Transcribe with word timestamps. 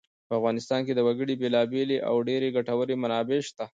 په 0.27 0.33
افغانستان 0.39 0.81
کې 0.85 0.93
د 0.95 0.99
وګړي 1.07 1.35
بېلابېلې 1.41 1.97
او 2.09 2.15
ډېرې 2.27 2.47
ګټورې 2.57 2.95
منابع 3.03 3.39
شته. 3.47 3.65